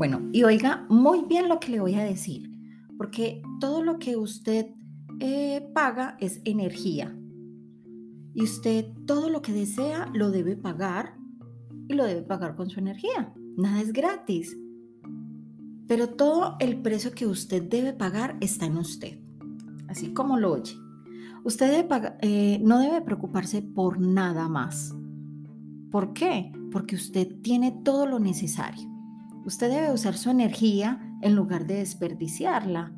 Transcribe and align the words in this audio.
Bueno, 0.00 0.22
y 0.32 0.44
oiga 0.44 0.86
muy 0.88 1.26
bien 1.28 1.46
lo 1.46 1.60
que 1.60 1.72
le 1.72 1.78
voy 1.78 1.94
a 1.96 2.02
decir, 2.02 2.50
porque 2.96 3.42
todo 3.60 3.84
lo 3.84 3.98
que 3.98 4.16
usted 4.16 4.68
eh, 5.20 5.70
paga 5.74 6.16
es 6.20 6.40
energía. 6.46 7.14
Y 8.32 8.42
usted 8.42 8.86
todo 9.04 9.28
lo 9.28 9.42
que 9.42 9.52
desea 9.52 10.10
lo 10.14 10.30
debe 10.30 10.56
pagar 10.56 11.18
y 11.86 11.92
lo 11.92 12.06
debe 12.06 12.22
pagar 12.22 12.56
con 12.56 12.70
su 12.70 12.80
energía. 12.80 13.34
Nada 13.58 13.82
es 13.82 13.92
gratis. 13.92 14.56
Pero 15.86 16.08
todo 16.08 16.56
el 16.60 16.80
precio 16.80 17.12
que 17.12 17.26
usted 17.26 17.64
debe 17.64 17.92
pagar 17.92 18.38
está 18.40 18.64
en 18.64 18.78
usted. 18.78 19.18
Así 19.86 20.14
como 20.14 20.38
lo 20.38 20.52
oye. 20.52 20.76
Usted 21.44 21.86
eh, 22.22 22.58
no 22.64 22.78
debe 22.78 23.02
preocuparse 23.02 23.60
por 23.60 24.00
nada 24.00 24.48
más. 24.48 24.94
¿Por 25.90 26.14
qué? 26.14 26.52
Porque 26.72 26.96
usted 26.96 27.42
tiene 27.42 27.82
todo 27.84 28.06
lo 28.06 28.18
necesario. 28.18 28.89
Usted 29.44 29.70
debe 29.70 29.92
usar 29.92 30.16
su 30.16 30.30
energía 30.30 31.00
en 31.22 31.34
lugar 31.34 31.66
de 31.66 31.76
desperdiciarla. 31.76 32.92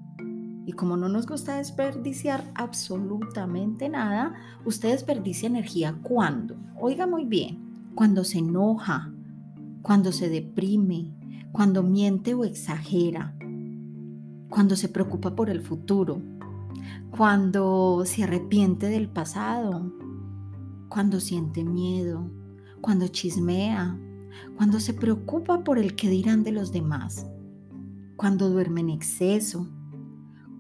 Y 0.65 0.73
como 0.73 0.97
no 0.97 1.09
nos 1.09 1.27
gusta 1.27 1.57
desperdiciar 1.57 2.51
absolutamente 2.55 3.89
nada, 3.89 4.35
usted 4.65 4.91
desperdicia 4.91 5.49
energía 5.49 5.99
cuando, 6.03 6.57
oiga 6.81 7.07
muy 7.07 7.25
bien, 7.25 7.91
cuando 7.95 8.25
se 8.25 8.39
enoja, 8.39 9.13
cuando 9.83 10.13
se 10.13 10.29
deprime, 10.29 11.13
cuando 11.51 11.83
miente 11.83 12.35
o 12.35 12.45
exagera, 12.45 13.35
cuando 14.49 14.77
se 14.77 14.89
preocupa 14.89 15.35
por 15.35 15.51
el 15.51 15.63
futuro, 15.63 16.23
cuando 17.11 18.05
se 18.05 18.25
arrepiente 18.25 18.89
del 18.89 19.09
pasado, 19.09 19.93
cuando 20.89 21.21
siente 21.21 21.65
miedo, 21.65 22.31
cuando 22.81 23.09
chismea, 23.09 23.99
cuando 24.57 24.81
se 24.81 24.95
preocupa 24.95 25.65
por 25.65 25.79
el 25.79 25.97
que 25.97 26.09
dirán 26.09 26.43
de 26.43 26.53
los 26.53 26.73
demás, 26.73 27.27
cuando 28.17 28.51
duerme 28.51 28.81
en 28.83 28.91
exceso, 28.91 29.69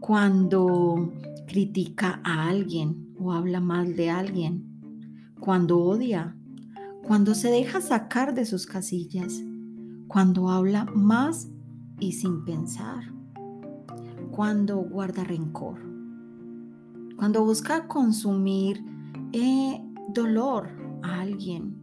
cuando 0.00 1.12
critica 1.46 2.20
a 2.24 2.48
alguien 2.48 3.14
o 3.18 3.32
habla 3.32 3.60
mal 3.60 3.94
de 3.94 4.10
alguien, 4.10 5.34
cuando 5.38 5.78
odia, 5.78 6.36
cuando 7.04 7.34
se 7.34 7.50
deja 7.50 7.80
sacar 7.80 8.34
de 8.34 8.44
sus 8.44 8.66
casillas, 8.66 9.42
cuando 10.08 10.48
habla 10.48 10.86
más 10.94 11.48
y 12.00 12.12
sin 12.12 12.44
pensar, 12.44 13.12
cuando 14.30 14.78
guarda 14.78 15.24
rencor, 15.24 15.78
cuando 17.16 17.44
busca 17.44 17.86
consumir 17.86 18.84
eh, 19.32 19.80
dolor 20.12 20.68
a 21.02 21.20
alguien, 21.20 21.81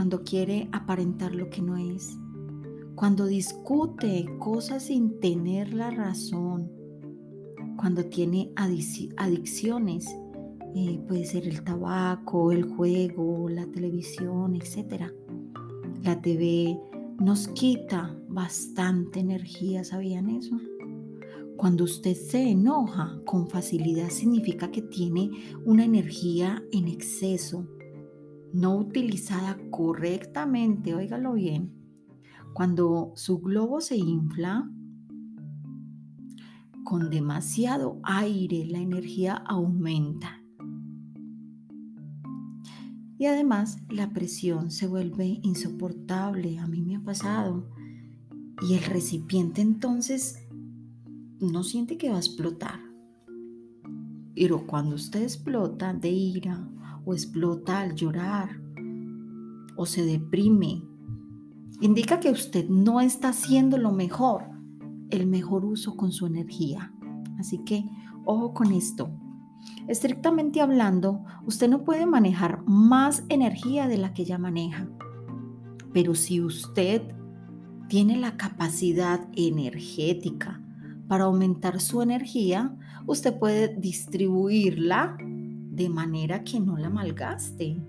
cuando 0.00 0.24
quiere 0.24 0.66
aparentar 0.72 1.34
lo 1.34 1.50
que 1.50 1.60
no 1.60 1.76
es, 1.76 2.18
cuando 2.94 3.26
discute 3.26 4.24
cosas 4.38 4.84
sin 4.84 5.20
tener 5.20 5.74
la 5.74 5.90
razón, 5.90 6.72
cuando 7.76 8.06
tiene 8.06 8.50
adicciones, 8.56 10.06
eh, 10.74 10.98
puede 11.06 11.26
ser 11.26 11.46
el 11.46 11.62
tabaco, 11.62 12.50
el 12.50 12.64
juego, 12.64 13.50
la 13.50 13.66
televisión, 13.66 14.56
etc. 14.56 15.12
La 16.02 16.18
TV 16.22 16.80
nos 17.18 17.48
quita 17.48 18.18
bastante 18.26 19.20
energía, 19.20 19.84
¿sabían 19.84 20.30
eso? 20.30 20.58
Cuando 21.58 21.84
usted 21.84 22.14
se 22.14 22.52
enoja 22.52 23.20
con 23.26 23.50
facilidad 23.50 24.08
significa 24.08 24.70
que 24.70 24.80
tiene 24.80 25.30
una 25.66 25.84
energía 25.84 26.64
en 26.72 26.88
exceso, 26.88 27.66
no 28.52 28.76
utilizada 28.76 29.56
correctamente, 29.70 30.94
óigalo 30.94 31.34
bien. 31.34 31.72
Cuando 32.54 33.12
su 33.14 33.38
globo 33.40 33.80
se 33.80 33.96
infla, 33.96 34.70
con 36.84 37.10
demasiado 37.10 38.00
aire 38.02 38.66
la 38.66 38.78
energía 38.78 39.34
aumenta. 39.34 40.42
Y 43.18 43.26
además 43.26 43.78
la 43.90 44.12
presión 44.12 44.70
se 44.70 44.86
vuelve 44.86 45.40
insoportable, 45.42 46.58
a 46.58 46.66
mí 46.66 46.82
me 46.82 46.96
ha 46.96 47.02
pasado. 47.02 47.68
Y 48.62 48.74
el 48.74 48.82
recipiente 48.84 49.60
entonces 49.60 50.48
no 51.38 51.62
siente 51.62 51.98
que 51.98 52.08
va 52.08 52.16
a 52.16 52.20
explotar. 52.20 52.80
Pero 54.34 54.66
cuando 54.66 54.94
usted 54.94 55.22
explota 55.22 55.92
de 55.92 56.10
ira 56.10 56.66
o 57.04 57.14
explota 57.14 57.80
al 57.80 57.94
llorar 57.94 58.60
o 59.76 59.86
se 59.86 60.04
deprime, 60.04 60.82
indica 61.80 62.20
que 62.20 62.30
usted 62.30 62.68
no 62.68 63.00
está 63.00 63.30
haciendo 63.30 63.78
lo 63.78 63.92
mejor 63.92 64.44
el 65.10 65.26
mejor 65.26 65.64
uso 65.64 65.96
con 65.96 66.12
su 66.12 66.26
energía. 66.26 66.92
Así 67.38 67.58
que 67.64 67.84
ojo 68.24 68.54
con 68.54 68.72
esto. 68.72 69.10
Estrictamente 69.88 70.60
hablando, 70.60 71.24
usted 71.46 71.68
no 71.68 71.84
puede 71.84 72.06
manejar 72.06 72.62
más 72.66 73.24
energía 73.28 73.88
de 73.88 73.98
la 73.98 74.12
que 74.12 74.24
ya 74.24 74.38
maneja. 74.38 74.88
Pero 75.92 76.14
si 76.14 76.40
usted 76.40 77.02
tiene 77.88 78.16
la 78.16 78.36
capacidad 78.36 79.28
energética 79.32 80.62
para 81.08 81.24
aumentar 81.24 81.80
su 81.80 82.02
energía, 82.02 82.76
usted 83.06 83.36
puede 83.38 83.74
distribuirla 83.76 85.16
de 85.70 85.88
manera 85.88 86.44
que 86.44 86.60
no 86.60 86.76
la 86.76 86.90
malgaste. 86.90 87.80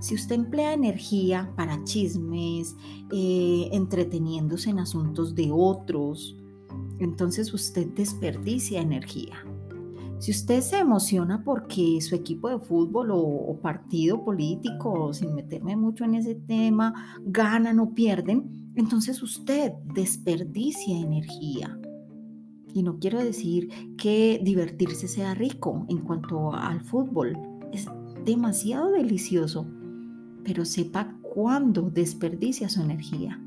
Si 0.00 0.14
usted 0.14 0.36
emplea 0.36 0.72
energía 0.72 1.52
para 1.56 1.82
chismes, 1.84 2.76
eh, 3.12 3.68
entreteniéndose 3.72 4.70
en 4.70 4.78
asuntos 4.78 5.34
de 5.34 5.50
otros, 5.52 6.36
entonces 6.98 7.52
usted 7.52 7.86
desperdicia 7.88 8.80
energía. 8.80 9.44
Si 10.18 10.30
usted 10.32 10.60
se 10.60 10.78
emociona 10.78 11.42
porque 11.42 11.98
su 12.02 12.14
equipo 12.14 12.50
de 12.50 12.58
fútbol 12.58 13.10
o, 13.10 13.58
partido 13.62 14.22
político, 14.22 15.14
sin 15.14 15.34
meterme 15.34 15.76
mucho 15.76 16.04
en 16.04 16.14
ese 16.14 16.34
tema, 16.34 17.18
ganan 17.24 17.80
o 17.80 17.94
pierden, 17.94 18.72
entonces 18.74 19.22
usted 19.22 19.72
desperdicia 19.94 20.98
energía. 20.98 21.78
Y 22.74 22.82
no 22.82 22.98
quiero 22.98 23.22
decir 23.22 23.68
que 23.96 24.40
divertirse 24.42 25.08
sea 25.08 25.34
rico 25.34 25.86
en 25.88 25.98
cuanto 25.98 26.52
al 26.54 26.80
fútbol. 26.80 27.36
Es 27.72 27.86
demasiado 28.24 28.90
delicioso, 28.92 29.66
pero 30.44 30.64
sepa 30.64 31.16
cuándo 31.22 31.90
desperdicia 31.90 32.68
su 32.68 32.80
energía. 32.82 33.40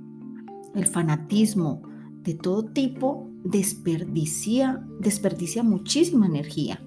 El 0.76 0.86
fanatismo 0.86 1.84
de 2.24 2.34
todo 2.34 2.64
tipo 2.64 3.30
desperdicia, 3.44 4.86
desperdicia 5.00 5.64
muchísima 5.64 6.26
energía. 6.26 6.82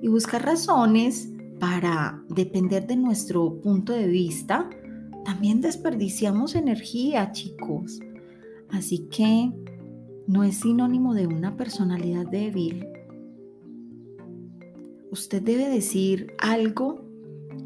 Y 0.00 0.08
buscar 0.08 0.44
razones 0.44 1.30
para 1.58 2.22
depender 2.28 2.86
de 2.86 2.96
nuestro 2.96 3.60
punto 3.60 3.92
de 3.92 4.06
vista, 4.06 4.70
también 5.24 5.60
desperdiciamos 5.60 6.54
energía, 6.54 7.32
chicos. 7.32 8.00
Así 8.70 9.08
que 9.10 9.52
no 10.26 10.42
es 10.42 10.58
sinónimo 10.58 11.14
de 11.14 11.26
una 11.26 11.56
personalidad 11.56 12.26
débil. 12.26 12.86
Usted 15.10 15.42
debe 15.42 15.68
decir 15.68 16.34
algo 16.38 17.04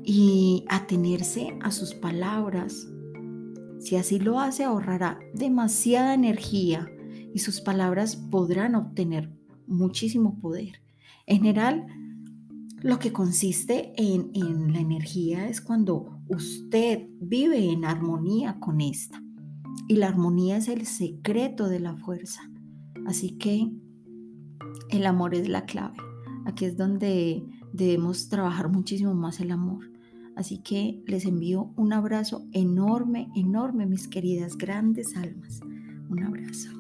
y 0.05 0.65
atenerse 0.69 1.59
a 1.63 1.71
sus 1.71 1.95
palabras. 1.95 2.89
Si 3.79 3.97
así 3.97 4.19
lo 4.19 4.41
hace, 4.41 4.65
ahorrará 4.65 5.19
demasiada 5.35 6.15
energía 6.15 6.91
y 7.33 7.39
sus 7.39 7.61
palabras 7.61 8.17
podrán 8.17 8.75
obtener 8.75 9.33
muchísimo 9.67 10.39
poder. 10.41 10.83
En 11.27 11.39
general, 11.39 11.87
lo 12.83 12.99
que 12.99 13.13
consiste 13.13 13.93
en, 13.97 14.31
en, 14.35 14.73
la 14.73 14.81
energía 14.81 15.49
es 15.49 15.61
cuando 15.61 16.19
usted 16.29 17.07
vive 17.21 17.71
en 17.71 17.85
armonía 17.85 18.59
con 18.59 18.81
esta. 18.81 19.23
Y 19.89 19.97
la 19.97 20.09
armonía 20.09 20.57
es 20.57 20.69
el 20.69 20.87
secreto 20.87 21.69
de 21.69 21.81
la 21.81 21.97
fuerza. 21.97 22.50
Así 23.11 23.33
que 23.33 23.69
el 24.91 25.05
amor 25.05 25.35
es 25.35 25.49
la 25.49 25.65
clave. 25.65 25.97
Aquí 26.47 26.65
es 26.65 26.77
donde 26.77 27.43
debemos 27.73 28.29
trabajar 28.29 28.69
muchísimo 28.69 29.15
más 29.15 29.41
el 29.41 29.51
amor. 29.51 29.91
Así 30.37 30.59
que 30.59 31.03
les 31.09 31.25
envío 31.25 31.73
un 31.77 31.93
abrazo 31.93 32.47
enorme, 32.53 33.29
enorme, 33.35 33.85
mis 33.87 34.07
queridas 34.07 34.57
grandes 34.57 35.17
almas. 35.17 35.59
Un 36.09 36.23
abrazo. 36.23 36.80